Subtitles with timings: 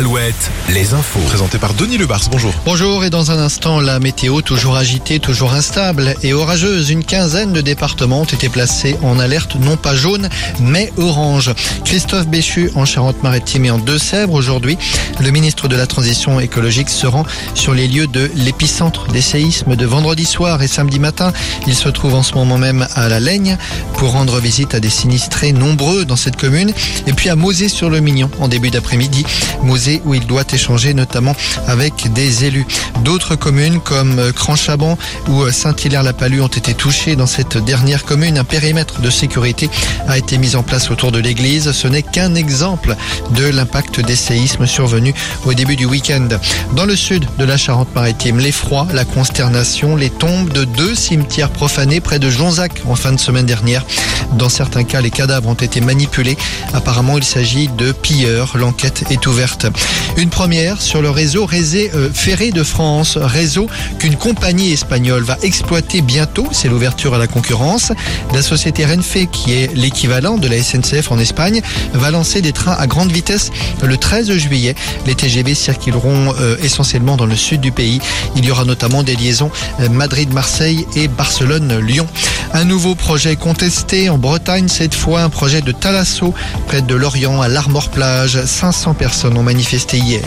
[0.00, 1.20] Alouette, les infos.
[1.26, 2.54] Présenté par Denis Lebars, bonjour.
[2.64, 6.88] Bonjour et dans un instant la météo toujours agitée, toujours instable et orageuse.
[6.88, 11.50] Une quinzaine de départements ont été placés en alerte non pas jaune mais orange.
[11.84, 14.78] Christophe Béchu en Charente-Maritime et en Deux-Sèvres aujourd'hui.
[15.20, 19.76] Le ministre de la Transition écologique se rend sur les lieux de l'épicentre des séismes
[19.76, 21.30] de vendredi soir et samedi matin.
[21.66, 23.58] Il se trouve en ce moment même à La Laigne
[23.92, 26.72] pour rendre visite à des sinistrés nombreux dans cette commune
[27.06, 29.26] et puis à Mosée-sur-le-Mignon en début d'après-midi.
[29.62, 31.34] Mosée où il doit échanger notamment
[31.66, 32.66] avec des élus.
[33.04, 34.96] D'autres communes comme Cranchaban
[35.28, 38.38] ou Saint-Hilaire-la-Palue ont été touchées dans cette dernière commune.
[38.38, 39.68] Un périmètre de sécurité
[40.06, 41.72] a été mis en place autour de l'église.
[41.72, 42.96] Ce n'est qu'un exemple
[43.34, 45.14] de l'impact des séismes survenus
[45.44, 46.28] au début du week-end.
[46.76, 52.00] Dans le sud de la Charente-Maritime, l'effroi, la consternation, les tombes de deux cimetières profanés
[52.00, 53.84] près de Jonzac en fin de semaine dernière.
[54.34, 56.36] Dans certains cas, les cadavres ont été manipulés.
[56.74, 58.56] Apparemment, il s'agit de pilleurs.
[58.56, 59.66] L'enquête est ouverte.
[60.16, 65.38] Une première sur le réseau Rézé euh, Ferré de France, réseau qu'une compagnie espagnole va
[65.42, 66.46] exploiter bientôt.
[66.52, 67.92] C'est l'ouverture à la concurrence.
[68.34, 71.62] La société Renfe, qui est l'équivalent de la SNCF en Espagne,
[71.94, 73.50] va lancer des trains à grande vitesse
[73.82, 74.74] le 13 juillet.
[75.06, 78.00] Les TGV circuleront euh, essentiellement dans le sud du pays.
[78.36, 82.06] Il y aura notamment des liaisons euh, Madrid-Marseille et Barcelone-Lyon.
[82.52, 86.34] Un nouveau projet contesté en Bretagne, cette fois un projet de Thalasso,
[86.66, 88.44] près de Lorient, à l'Armor-Plage.
[88.44, 90.22] 500 personnes ont manifesté hier.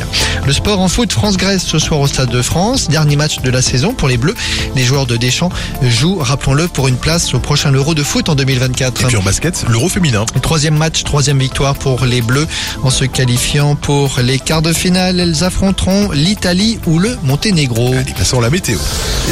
[0.46, 2.88] Le sport en foot, France-Grèce ce soir au Stade de France.
[2.90, 4.36] Dernier match de la saison pour les Bleus.
[4.76, 8.36] Les joueurs de Deschamps jouent, rappelons-le, pour une place au prochain Euro de foot en
[8.36, 9.02] 2024.
[9.02, 10.26] Et puis en basket, l'Euro féminin.
[10.42, 12.48] Troisième match, troisième victoire pour les Bleus
[12.84, 15.20] en se qualifiant pour les quarts de finale.
[15.20, 17.94] Elles affronteront l'Italie ou le Monténégro.
[17.94, 18.80] Allez, passons à la météo.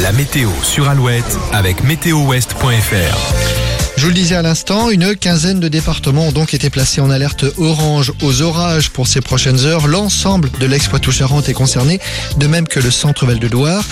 [0.00, 2.62] La météo sur Alouette avec météowest.fr.
[3.94, 7.10] Je vous le disais à l'instant, une quinzaine de départements ont donc été placés en
[7.10, 9.86] alerte orange aux orages pour ces prochaines heures.
[9.86, 12.00] L'ensemble de l'ex-Poitou-Charentes est concerné,
[12.38, 13.84] de même que le centre Val de Loire.